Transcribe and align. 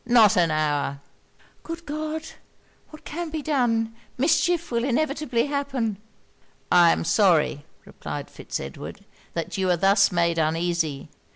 Not 0.03 0.35
an 0.35 0.49
hour!' 0.49 0.99
'Good 1.61 1.85
God! 1.85 2.23
what 2.89 3.05
can 3.05 3.29
be 3.29 3.43
done? 3.43 3.93
Mischief 4.17 4.71
will 4.71 4.83
inevitably 4.83 5.45
happen!' 5.45 5.97
'I 6.71 6.91
am 6.91 7.03
sorry,' 7.03 7.65
replied 7.85 8.27
Fitz 8.27 8.59
Edward, 8.59 9.05
'that 9.35 9.59
you 9.59 9.69
are 9.69 9.77
thus 9.77 10.11
made 10.11 10.39
uneasy. 10.39 11.09